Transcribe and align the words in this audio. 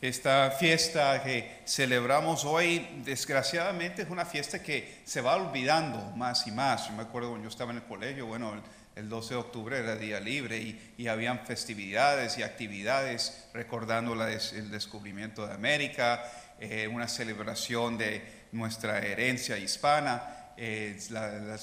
Esta 0.00 0.52
fiesta 0.52 1.24
que 1.24 1.62
celebramos 1.66 2.44
hoy, 2.44 3.02
desgraciadamente, 3.04 4.02
es 4.02 4.10
una 4.10 4.24
fiesta 4.24 4.62
que 4.62 5.02
se 5.04 5.20
va 5.20 5.34
olvidando 5.34 5.98
más 6.16 6.46
y 6.46 6.52
más. 6.52 6.86
Yo 6.86 6.94
me 6.94 7.02
acuerdo 7.02 7.30
cuando 7.30 7.44
yo 7.44 7.50
estaba 7.50 7.72
en 7.72 7.78
el 7.78 7.82
colegio, 7.82 8.26
bueno, 8.26 8.54
el, 8.94 9.08
12 9.08 9.34
de 9.34 9.40
octubre 9.40 9.78
era 9.78 9.96
día 9.96 10.20
libre 10.20 10.58
y, 10.58 10.94
y 10.96 11.08
habían 11.08 11.44
festividades 11.44 12.38
y 12.38 12.44
actividades 12.44 13.48
recordando 13.52 14.14
el 14.14 14.70
descubrimiento 14.70 15.46
de 15.46 15.54
América, 15.54 16.22
eh, 16.60 16.88
una 16.88 17.06
celebración 17.06 17.98
de 17.98 18.22
nuestra 18.52 19.00
herencia 19.00 19.58
hispana, 19.58 20.37
eh, 20.58 20.98
la, 21.10 21.56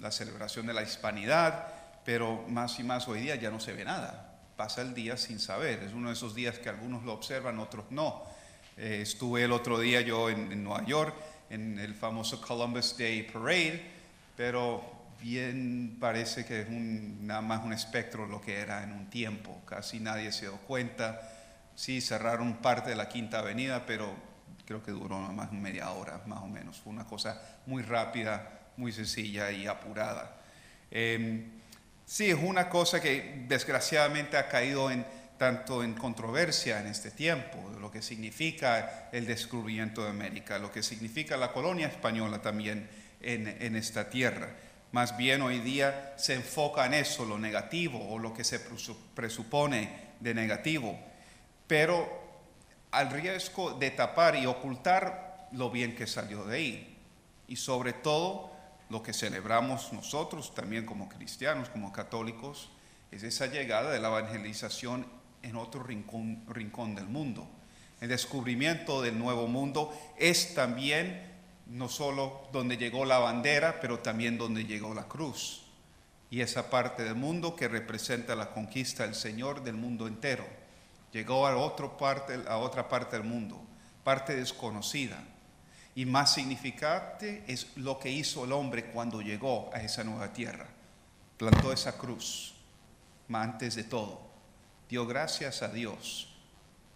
la 0.00 0.10
celebración 0.10 0.66
de 0.66 0.74
la 0.74 0.82
hispanidad, 0.82 1.68
pero 2.04 2.44
más 2.48 2.80
y 2.80 2.82
más 2.82 3.06
hoy 3.06 3.20
día 3.20 3.36
ya 3.36 3.50
no 3.50 3.60
se 3.60 3.72
ve 3.72 3.84
nada 3.84 4.30
pasa 4.60 4.82
el 4.82 4.92
día 4.92 5.16
sin 5.16 5.38
saber. 5.38 5.82
Es 5.84 5.94
uno 5.94 6.08
de 6.08 6.12
esos 6.12 6.34
días 6.34 6.58
que 6.58 6.68
algunos 6.68 7.02
lo 7.02 7.14
observan, 7.14 7.58
otros 7.60 7.86
no. 7.88 8.22
Eh, 8.76 8.98
estuve 9.00 9.44
el 9.44 9.52
otro 9.52 9.80
día 9.80 10.02
yo 10.02 10.28
en, 10.28 10.62
Nueva 10.62 10.84
York, 10.84 11.14
en 11.48 11.78
el 11.78 11.94
famoso 11.94 12.42
Columbus 12.42 12.94
Day 12.98 13.22
Parade, 13.22 13.80
pero 14.36 14.84
bien 15.18 15.96
parece 15.98 16.44
que 16.44 16.60
es 16.60 16.68
nada 16.68 17.40
más 17.40 17.64
un 17.64 17.72
espectro 17.72 18.26
lo 18.26 18.38
que 18.38 18.58
era 18.58 18.82
en 18.82 18.92
un 18.92 19.08
tiempo. 19.08 19.62
Casi 19.64 19.98
nadie 19.98 20.30
se 20.30 20.42
dio 20.42 20.58
cuenta. 20.58 21.22
Sí, 21.74 22.02
cerraron 22.02 22.58
parte 22.58 22.90
de 22.90 22.96
la 22.96 23.08
Quinta 23.08 23.38
Avenida, 23.38 23.86
pero 23.86 24.14
creo 24.64 24.82
que 24.82 24.92
duró 24.92 25.18
más 25.18 25.52
media 25.52 25.90
hora, 25.90 26.22
más 26.26 26.42
o 26.42 26.46
menos. 26.46 26.80
Fue 26.80 26.92
una 26.92 27.04
cosa 27.04 27.40
muy 27.66 27.82
rápida, 27.82 28.60
muy 28.76 28.92
sencilla 28.92 29.50
y 29.50 29.66
apurada. 29.66 30.36
Em, 30.90 31.60
Sí, 32.10 32.28
es 32.28 32.38
una 32.42 32.68
cosa 32.68 33.00
que 33.00 33.44
desgraciadamente 33.46 34.36
ha 34.36 34.48
caído 34.48 34.90
en 34.90 35.06
tanto 35.38 35.84
en 35.84 35.94
controversia 35.94 36.80
en 36.80 36.88
este 36.88 37.12
tiempo, 37.12 37.56
lo 37.80 37.88
que 37.88 38.02
significa 38.02 39.08
el 39.12 39.26
descubrimiento 39.26 40.02
de 40.02 40.10
América, 40.10 40.58
lo 40.58 40.72
que 40.72 40.82
significa 40.82 41.36
la 41.36 41.52
colonia 41.52 41.86
española 41.86 42.42
también 42.42 42.90
en, 43.20 43.76
esta 43.76 44.10
tierra. 44.10 44.48
Más 44.90 45.16
bien 45.16 45.40
hoy 45.42 45.60
día 45.60 46.14
se 46.18 46.34
enfoca 46.34 46.84
en 46.84 46.94
eso, 46.94 47.24
lo 47.24 47.38
negativo 47.38 48.04
o 48.10 48.18
lo 48.18 48.34
que 48.34 48.42
se 48.42 48.58
presupone 49.14 49.90
de 50.18 50.34
negativo, 50.34 50.98
pero 51.68 52.29
al 52.90 53.10
riesgo 53.10 53.72
de 53.74 53.90
tapar 53.90 54.36
y 54.36 54.46
ocultar 54.46 55.48
lo 55.52 55.70
bien 55.70 55.94
que 55.94 56.06
salió 56.06 56.44
de 56.44 56.56
ahí. 56.56 56.96
Y 57.48 57.56
sobre 57.56 57.92
todo 57.92 58.50
lo 58.88 59.02
que 59.02 59.12
celebramos 59.12 59.92
nosotros 59.92 60.54
también 60.54 60.84
como 60.84 61.08
cristianos, 61.08 61.68
como 61.68 61.92
católicos, 61.92 62.70
es 63.10 63.22
esa 63.22 63.46
llegada 63.46 63.90
de 63.90 64.00
la 64.00 64.08
evangelización 64.08 65.06
en 65.42 65.56
otro 65.56 65.82
rincón, 65.82 66.94
del 66.94 67.06
mundo. 67.06 67.48
El 68.00 68.08
descubrimiento 68.08 69.02
del 69.02 69.18
nuevo 69.18 69.46
mundo 69.46 69.92
es 70.16 70.54
también 70.54 71.28
no 71.66 71.88
solo 71.88 72.48
donde 72.52 72.76
llegó 72.76 73.04
la 73.04 73.18
bandera, 73.18 73.80
pero 73.80 74.00
también 74.00 74.38
donde 74.38 74.64
llegó 74.64 74.94
la 74.94 75.06
cruz. 75.06 75.66
Y 76.30 76.40
esa 76.40 76.70
parte 76.70 77.04
del 77.04 77.14
mundo 77.14 77.56
que 77.56 77.68
representa 77.68 78.34
la 78.36 78.50
conquista 78.52 79.04
del 79.04 79.14
Señor 79.14 79.62
del 79.62 79.74
mundo 79.74 80.06
entero. 80.06 80.46
Llegó 81.12 81.46
a, 81.46 81.56
otra 81.56 81.96
parte, 81.98 83.16
del 83.16 83.24
mundo, 83.24 83.60
parte 84.04 84.36
desconocida 84.36 85.22
y 85.94 86.06
más 86.06 86.34
significante 86.34 87.44
es 87.48 87.76
lo 87.76 87.98
que 87.98 88.10
hizo 88.10 88.44
el 88.44 88.52
hombre 88.52 88.86
cuando 88.86 89.20
llegó 89.20 89.70
a 89.74 89.82
esa 89.82 90.04
nueva 90.04 90.32
tierra. 90.32 90.66
Plantó 91.36 91.72
esa 91.72 91.98
cruz, 91.98 92.54
antes 93.32 93.74
de 93.74 93.84
todo, 93.84 94.20
dio 94.88 95.06
gracias 95.06 95.62
a 95.62 95.68
Dios 95.68 96.28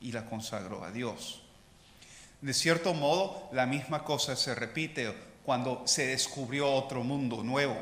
y 0.00 0.12
la 0.12 0.27
consagró 0.27 0.84
a 0.84 0.91
Dios. 0.91 1.43
De 2.41 2.53
cierto 2.53 2.93
modo, 2.94 3.49
la 3.53 3.66
misma 3.66 4.05
cosa 4.05 4.37
se 4.37 4.55
repite 4.55 5.15
cuando 5.44 5.83
se 5.87 6.06
descubrió 6.09 6.71
otro 6.72 7.03
mundo 7.03 7.43
nuevo. 7.43 7.77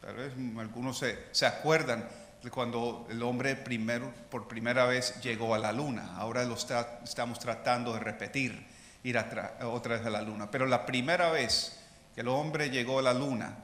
Tal 0.00 0.16
vez 0.16 0.32
algunos 0.58 1.02
se, 1.32 1.46
acuerdan 1.46 2.08
cuando 2.50 3.06
el 3.10 3.22
hombre 3.22 3.54
primero, 3.56 4.12
por 4.30 4.48
primera 4.48 4.84
vez 4.86 5.20
llegó 5.22 5.54
a 5.54 5.58
la 5.58 5.72
luna. 5.72 6.16
Ahora 6.16 6.44
lo 6.44 6.54
estamos 6.54 7.38
tratando 7.38 7.94
de 7.94 8.00
repetir 8.00 8.66
ir 9.04 9.18
otra 9.18 9.96
vez 9.96 10.06
a 10.06 10.10
la 10.10 10.22
luna. 10.22 10.50
Pero 10.50 10.66
la 10.66 10.86
primera 10.86 11.30
vez 11.30 11.78
que 12.14 12.20
el 12.20 12.28
hombre 12.28 12.70
llegó 12.70 12.98
a 12.98 13.02
la 13.02 13.14
luna, 13.14 13.56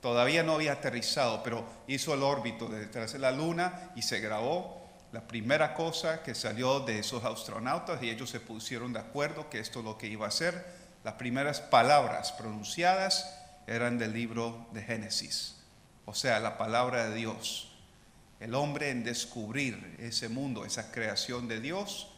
todavía 0.00 0.42
no 0.42 0.54
había 0.54 0.72
aterrizado, 0.72 1.42
pero 1.42 1.64
hizo 1.86 2.14
el 2.14 2.22
órbito 2.22 2.68
detrás 2.68 3.12
de 3.12 3.18
la 3.18 3.32
luna 3.32 3.90
y 3.94 4.02
se 4.02 4.20
grabó. 4.20 4.78
La 5.10 5.26
primera 5.26 5.72
cosa 5.72 6.22
que 6.22 6.34
salió 6.34 6.80
de 6.80 6.98
esos 6.98 7.24
astronautas 7.24 8.02
y 8.02 8.10
ellos 8.10 8.28
se 8.28 8.40
pusieron 8.40 8.92
de 8.92 9.00
acuerdo 9.00 9.48
que 9.48 9.58
esto 9.58 9.78
es 9.78 9.84
lo 9.86 9.96
que 9.96 10.06
iba 10.06 10.26
a 10.26 10.28
hacer, 10.28 10.66
las 11.02 11.14
primeras 11.14 11.60
palabras 11.60 12.32
pronunciadas 12.32 13.34
eran 13.66 13.98
del 13.98 14.12
libro 14.12 14.66
de 14.72 14.82
Génesis, 14.82 15.56
o 16.04 16.14
sea, 16.14 16.40
la 16.40 16.58
palabra 16.58 17.08
de 17.08 17.16
Dios. 17.16 17.67
El 18.40 18.54
hombre 18.54 18.90
en 18.90 19.02
descubrir 19.02 19.96
ese 19.98 20.28
mundo, 20.28 20.64
esa 20.64 20.92
creación 20.92 21.48
de 21.48 21.60
Dios, 21.60 22.14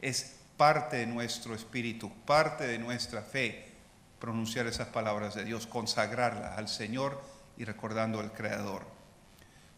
es 0.00 0.36
parte 0.56 0.98
de 0.98 1.06
nuestro 1.06 1.54
espíritu, 1.54 2.12
parte 2.26 2.66
de 2.66 2.78
nuestra 2.78 3.22
fe, 3.22 3.72
pronunciar 4.18 4.66
esas 4.66 4.88
palabras 4.88 5.34
de 5.34 5.44
Dios, 5.44 5.66
consagrarlas 5.66 6.58
al 6.58 6.68
Señor 6.68 7.22
y 7.56 7.64
recordando 7.64 8.20
al 8.20 8.32
Creador. 8.32 8.86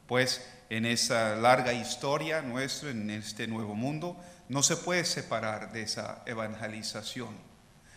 Pues 0.06 0.46
en 0.70 0.86
esa 0.86 1.36
larga 1.36 1.72
historia 1.72 2.42
nuestra, 2.42 2.90
en 2.90 3.10
este 3.10 3.46
nuevo 3.46 3.74
mundo, 3.74 4.16
no 4.48 4.62
se 4.62 4.76
puede 4.76 5.04
separar 5.04 5.72
de 5.72 5.82
esa 5.82 6.22
evangelización. 6.26 7.34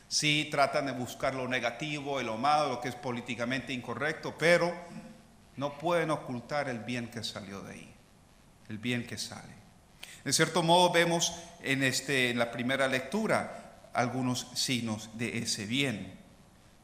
Sí 0.08 0.48
tratan 0.50 0.88
de 0.88 0.92
buscar 0.92 1.36
lo 1.36 1.48
negativo 1.48 2.20
y 2.20 2.24
lo 2.24 2.38
malo, 2.38 2.70
lo 2.70 2.82
que 2.82 2.90
es 2.90 2.96
políticamente 2.96 3.74
incorrecto, 3.74 4.36
pero 4.38 4.74
no 5.60 5.78
pueden 5.78 6.10
ocultar 6.10 6.70
el 6.70 6.80
bien 6.80 7.10
que 7.10 7.22
salió 7.22 7.62
de 7.62 7.74
ahí, 7.74 7.94
el 8.70 8.78
bien 8.78 9.06
que 9.06 9.18
sale. 9.18 9.60
En 10.24 10.32
cierto 10.32 10.64
modo 10.64 10.90
vemos 10.90 11.36
en, 11.62 11.84
este, 11.84 12.30
en 12.30 12.40
la 12.40 12.50
primera 12.50 12.88
lectura 12.88 13.90
algunos 13.94 14.48
signos 14.54 15.10
de 15.16 15.40
ese 15.40 15.66
bien, 15.66 16.18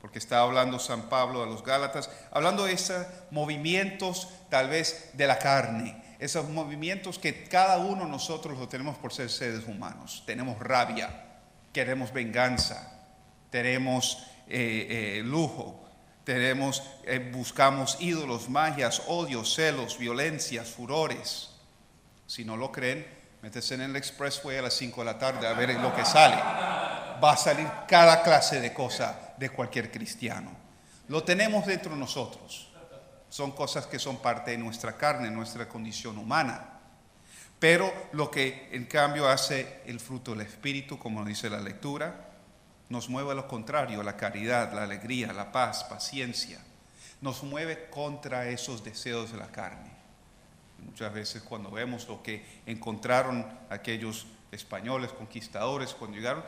porque 0.02 0.20
está 0.20 0.42
hablando 0.42 0.78
San 0.78 1.04
Pablo 1.08 1.42
a 1.42 1.46
los 1.46 1.64
Gálatas, 1.64 2.10
hablando 2.32 2.66
de 2.66 2.74
esos 2.74 3.08
movimientos 3.32 4.28
tal 4.50 4.68
vez 4.68 5.12
de 5.14 5.26
la 5.26 5.40
carne, 5.40 6.04
esos 6.20 6.50
movimientos 6.50 7.18
que 7.18 7.46
cada 7.46 7.78
uno 7.78 8.04
de 8.04 8.12
nosotros 8.12 8.58
lo 8.60 8.68
tenemos 8.68 8.98
por 8.98 9.14
ser 9.14 9.30
seres 9.30 9.66
humanos. 9.68 10.24
Tenemos 10.26 10.60
rabia, 10.60 11.38
queremos 11.72 12.12
venganza, 12.12 13.06
tenemos 13.50 14.28
eh, 14.50 15.20
eh, 15.20 15.22
lujo, 15.24 15.85
tenemos, 16.26 16.84
eh, 17.06 17.32
buscamos 17.34 17.98
ídolos, 18.02 18.50
magias, 18.50 19.04
odios, 19.08 19.56
celos, 19.56 19.98
violencias, 19.98 20.68
furores. 20.68 21.52
Si 22.28 22.44
no 22.44 22.58
lo 22.58 22.72
creen, 22.72 23.16
Métese 23.46 23.76
en 23.76 23.82
el 23.82 23.96
expressway 23.96 24.58
a 24.58 24.64
las 24.64 24.74
5 24.74 25.02
de 25.02 25.06
la 25.06 25.20
tarde 25.20 25.46
a 25.46 25.54
ver 25.54 25.70
lo 25.76 25.96
que 25.96 26.04
sale. 26.04 26.36
Va 26.36 27.34
a 27.34 27.38
salir 27.38 27.68
cada 27.88 28.24
clase 28.24 28.60
de 28.60 28.74
cosa 28.74 29.36
de 29.38 29.52
cualquier 29.52 29.92
cristiano. 29.92 30.50
Lo 31.10 31.24
tenemos 31.24 31.64
dentro 31.68 31.92
de 31.92 32.00
nosotros. 32.00 32.72
Son 33.30 33.52
cosas 33.52 33.86
que 33.86 34.00
son 34.00 34.18
parte 34.18 34.50
de 34.50 34.58
nuestra 34.58 34.98
carne, 34.98 35.30
nuestra 35.30 35.70
condición 35.70 36.18
humana. 36.18 36.80
Pero 37.60 37.94
lo 38.14 38.32
que 38.32 38.68
en 38.72 38.86
cambio 38.86 39.30
hace 39.30 39.84
el 39.86 40.00
fruto 40.00 40.32
del 40.32 40.42
Espíritu, 40.42 40.98
como 40.98 41.24
dice 41.24 41.48
la 41.48 41.60
lectura, 41.60 42.35
nos 42.90 43.10
mueve 43.10 43.32
a 43.32 43.36
lo 43.36 43.48
contrario, 43.48 44.04
la 44.04 44.18
caridad, 44.18 44.74
la 44.74 44.84
alegría, 44.84 45.34
la 45.34 45.52
paz, 45.52 45.84
paciencia. 45.86 46.60
Nos 47.22 47.44
mueve 47.44 47.90
contra 47.90 48.48
esos 48.50 48.84
deseos 48.84 49.32
de 49.32 49.38
la 49.38 49.48
carne. 49.48 49.92
Muchas 50.86 51.14
veces 51.14 51.42
cuando 51.42 51.72
vemos 51.72 52.08
lo 52.08 52.22
que 52.22 52.46
encontraron 52.66 53.46
aquellos 53.70 54.28
españoles 54.52 55.12
conquistadores 55.12 55.94
cuando 55.94 56.18
llegaron, 56.18 56.44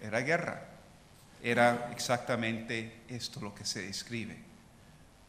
era 0.00 0.20
guerra. 0.20 0.68
Era 1.42 1.90
exactamente 1.92 3.02
esto 3.08 3.40
lo 3.40 3.54
que 3.54 3.64
se 3.64 3.82
describe. 3.82 4.38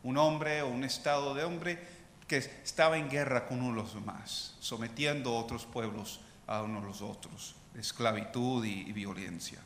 Un 0.04 0.18
hombre 0.18 0.62
o 0.62 0.68
un 0.68 0.84
estado 0.84 1.34
de 1.34 1.44
hombre 1.44 1.80
que 2.28 2.38
estaba 2.38 2.98
en 2.98 3.10
guerra 3.10 3.48
con 3.48 3.60
uno 3.60 3.76
de 3.76 3.82
los 3.82 3.94
demás, 3.96 4.56
sometiendo 4.60 5.32
a 5.32 5.40
otros 5.40 5.66
pueblos 5.66 6.22
a 6.48 6.62
uno 6.62 6.82
de 6.82 6.88
los 6.88 7.02
otros, 7.02 7.56
esclavitud 7.76 8.66
y, 8.66 8.92
violencia. 8.92 9.60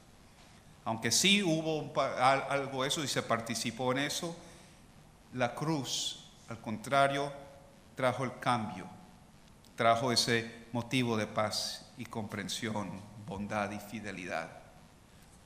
Aunque 0.88 1.12
sí 1.12 1.44
hubo 1.44 1.94
algo 2.00 2.86
eso 2.86 3.04
y 3.04 3.08
se 3.08 3.22
participó 3.22 3.92
en 3.92 4.00
eso, 4.00 4.36
la 5.34 5.54
cruz, 5.54 6.32
al 6.48 6.60
contrario, 6.60 7.32
trajo 7.96 8.24
el 8.24 8.40
cambio, 8.40 8.88
trajo 9.76 10.12
ese 10.12 10.68
motivo 10.72 11.18
de 11.18 11.28
paz 11.28 11.92
y 11.98 12.06
comprensión, 12.06 13.02
bondad 13.28 13.70
y 13.72 13.80
fidelidad. 13.80 14.50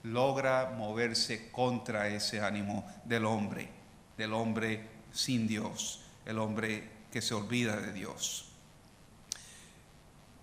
Logra 0.03 0.73
moverse 0.77 1.51
contra 1.51 2.07
ese 2.07 2.41
ánimo 2.41 2.85
del 3.03 3.25
hombre 3.25 3.81
del 4.21 4.33
hombre 4.33 4.87
sin 5.11 5.47
Dios, 5.47 6.01
el 6.25 6.37
hombre 6.37 6.87
que 7.11 7.21
se 7.23 7.33
olvida 7.33 7.75
de 7.77 7.91
Dios. 7.91 8.45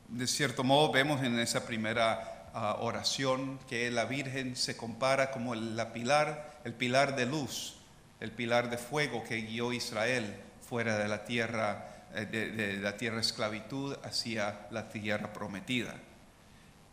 De 0.08 0.26
cierto 0.26 0.64
modo 0.64 0.90
vemos 0.90 1.22
en 1.22 1.38
esa 1.38 1.64
primera 1.64 2.38
oración 2.80 3.58
que 3.68 3.90
la 3.90 4.04
Virgen 4.04 4.56
se 4.56 4.76
compara 4.76 5.30
como 5.30 5.54
el, 5.54 5.76
la 5.76 5.92
pilar, 5.92 6.60
el 6.64 6.74
pilar 6.74 7.16
de 7.16 7.26
luz, 7.26 7.76
el 8.20 8.32
pilar 8.32 8.70
de 8.70 8.78
fuego 8.78 9.24
que 9.24 9.42
guió 9.42 9.72
Israel 9.72 10.40
fuera 10.60 10.98
de 10.98 11.08
la 11.08 11.24
tierra 11.24 11.98
eh, 12.14 12.24
de, 12.24 12.78
la 12.78 12.96
tierra 12.96 13.20
esclavitud 13.20 13.96
hacia 14.02 14.66
la 14.70 14.88
tierra 14.88 15.32
prometida. 15.32 15.94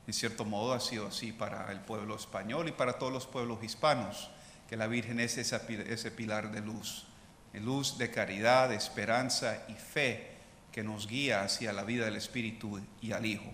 En 0.08 0.14
cierto 0.14 0.44
modo 0.44 0.74
ha 0.74 0.80
sido 0.80 1.08
así 1.08 1.32
para 1.32 1.72
el 1.72 1.80
pueblo 1.80 2.16
español 2.16 2.68
y 2.68 2.74
para 2.74 2.94
todos 2.94 3.14
los 3.14 3.26
pueblos 3.26 3.64
hispanos, 3.64 4.30
que 4.70 4.76
la 4.76 4.88
Virgen 4.88 5.20
es 5.20 5.38
ese 5.38 6.12
pilar 6.12 6.52
de 6.52 6.62
luz, 6.62 7.06
luz 7.54 7.98
de 7.98 8.12
caridad, 8.12 8.74
esperanza 8.74 9.64
y 9.70 9.74
fe 9.74 10.32
que 10.72 10.84
nos 10.84 11.08
guía 11.08 11.44
hacia 11.44 11.72
la 11.72 11.84
vida 11.84 12.06
del 12.06 12.18
Espíritu 12.18 12.82
y 13.02 13.14
al 13.14 13.26
Hijo. 13.26 13.52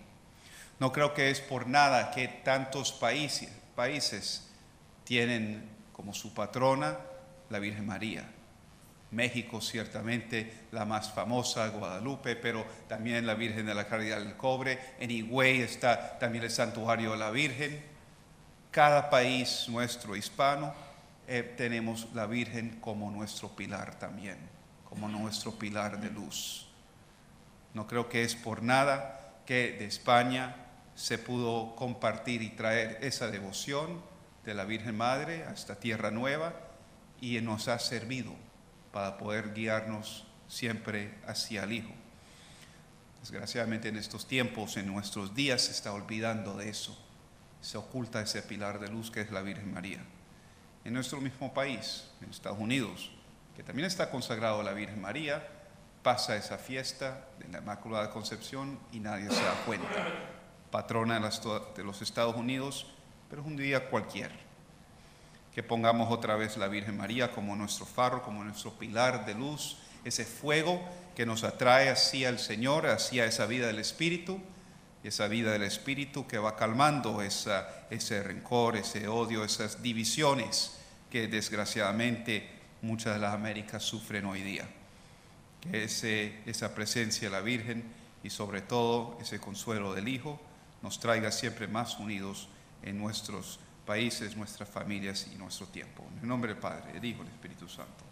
No 0.82 0.92
creo 0.92 1.14
que 1.14 1.30
es 1.30 1.40
por 1.40 1.68
nada 1.68 2.10
que 2.10 2.28
tantos 2.28 2.92
países, 2.92 3.52
países 3.76 4.50
tienen 5.04 5.70
como 5.94 6.12
su 6.12 6.34
patrona 6.34 6.98
la 7.52 7.60
Virgen 7.60 7.86
María. 7.86 8.28
México 9.12 9.62
ciertamente 9.62 10.66
la 10.72 10.86
más 10.86 11.12
famosa, 11.12 11.68
Guadalupe, 11.68 12.36
pero 12.36 12.66
también 12.90 13.28
la 13.28 13.36
Virgen 13.36 13.68
de 13.68 13.76
la 13.76 13.86
Caridad 13.86 14.18
del 14.22 14.36
Cobre. 14.36 14.80
En 15.00 15.12
Higüey 15.12 15.62
está 15.62 16.18
también 16.18 16.46
el 16.46 16.50
Santuario 16.50 17.12
de 17.12 17.18
la 17.18 17.30
Virgen. 17.30 17.80
Cada 18.72 19.12
país 19.12 19.68
nuestro 19.70 20.16
hispano 20.16 20.74
eh, 21.28 21.44
tenemos 21.56 22.08
la 22.16 22.26
Virgen 22.26 22.80
como 22.82 23.12
nuestro 23.12 23.50
pilar 23.50 24.00
también, 24.00 24.38
como 24.90 25.08
nuestro 25.08 25.52
pilar 25.52 26.02
de 26.02 26.10
luz. 26.10 26.66
No 27.76 27.86
creo 27.86 28.10
que 28.10 28.24
es 28.24 28.34
por 28.34 28.64
nada 28.64 29.36
que 29.46 29.74
de 29.74 29.86
España 29.86 30.70
se 30.96 31.18
pudo 31.18 31.76
compartir 31.76 32.42
y 32.42 32.50
traer 32.50 33.00
esa 33.02 33.30
devoción 33.30 34.02
de 34.46 34.54
la 34.54 34.66
Virgen 34.66 34.98
Madre 34.98 35.46
a 35.46 35.52
esta 35.52 35.76
tierra 35.76 36.12
nueva 36.12 36.54
y 37.20 37.40
nos 37.42 37.68
ha 37.68 37.80
servido 37.80 38.34
para 38.92 39.18
poder 39.18 39.54
guiarnos 39.54 40.26
siempre 40.48 41.16
hacia 41.28 41.64
el 41.64 41.74
Hijo. 41.74 41.94
Desgraciadamente 43.22 43.90
en 43.90 43.98
estos 43.98 44.28
tiempos, 44.28 44.78
en 44.78 44.88
nuestros 44.88 45.36
días, 45.36 45.62
se 45.62 45.72
está 45.72 45.94
olvidando 45.94 46.58
de 46.58 46.70
eso. 46.70 46.98
Se 47.62 47.78
oculta 47.78 48.22
ese 48.22 48.42
pilar 48.42 48.80
de 48.80 48.90
luz 48.90 49.12
que 49.12 49.22
es 49.22 49.32
la 49.32 49.42
Virgen 49.42 49.72
María. 49.72 50.00
En 50.84 50.94
nuestro 50.94 51.22
mismo 51.22 51.54
país, 51.54 52.06
en 52.22 52.32
Estados 52.32 52.58
Unidos, 52.58 53.12
que 53.56 53.62
también 53.62 53.86
está 53.86 54.10
consagrado 54.10 54.62
a 54.62 54.64
la 54.64 54.74
Virgen 54.74 55.00
María, 55.00 55.48
pasa 56.02 56.36
esa 56.36 56.58
fiesta 56.58 57.28
de 57.38 57.48
la 57.50 57.60
Inmaculada 57.60 58.10
Concepción 58.10 58.80
y 58.92 59.00
nadie 59.00 59.30
se 59.30 59.44
da 59.44 59.54
cuenta. 59.66 60.41
Patrona 60.72 61.20
de 61.20 61.84
los 61.84 62.02
Estados 62.02 62.36
Unidos, 62.36 62.88
pero 63.30 63.42
es 63.42 63.48
un 63.48 63.58
día 63.58 63.90
cualquiera 63.90 64.36
que 65.54 65.64
pongamos 65.64 66.12
otra 66.12 66.36
vez 66.36 66.58
la 66.58 66.68
Virgen 66.68 66.98
María 66.98 67.32
como 67.32 67.56
nuestro 67.56 67.86
faro, 67.86 68.22
como 68.24 68.44
nuestro 68.44 68.72
pilar 68.72 69.26
de 69.26 69.36
luz, 69.36 69.78
ese 70.06 70.26
fuego 70.26 70.82
que 71.16 71.26
nos 71.26 71.44
atrae 71.44 71.90
hacia 71.90 72.30
el 72.30 72.40
Señor, 72.40 72.88
hacia 72.88 73.26
esa 73.26 73.46
vida 73.46 73.68
del 73.68 73.80
Espíritu, 73.80 74.40
esa 75.04 75.28
vida 75.28 75.52
del 75.52 75.64
Espíritu 75.64 76.26
que 76.26 76.38
va 76.38 76.56
calmando 76.56 77.22
ese 77.22 78.24
rencor, 78.24 78.78
ese 78.78 79.08
odio, 79.08 79.44
esas 79.44 79.84
divisiones 79.84 80.78
que 81.10 81.28
desgraciadamente 81.28 82.50
muchas 82.82 83.16
de 83.16 83.20
las 83.20 83.34
Américas 83.34 83.84
sufren 83.84 84.26
hoy 84.26 84.42
día. 84.42 84.68
Que 85.60 85.84
esa 85.84 86.74
presencia 86.74 87.28
de 87.28 87.36
la 87.36 87.42
Virgen 87.42 87.84
y 88.24 88.30
sobre 88.30 88.62
todo 88.62 89.18
ese 89.22 89.40
consuelo 89.40 89.94
del 89.94 90.08
Hijo 90.08 90.40
nos 90.82 91.00
traiga 91.00 91.32
siempre 91.32 91.68
más 91.68 92.00
unidos 92.00 92.48
en 92.82 92.98
nuestros 92.98 93.60
países, 93.86 94.36
nuestras 94.36 94.70
familias 94.70 95.28
y 95.34 95.38
nuestro 95.38 95.68
tiempo. 95.68 96.04
En 96.14 96.20
el 96.20 96.28
nombre 96.28 96.54
del 96.54 96.62
Padre, 96.62 96.94
del 96.94 97.06
Hijo 97.06 97.22
y 97.22 97.26
del 97.26 97.34
Espíritu 97.34 97.68
Santo. 97.68 98.11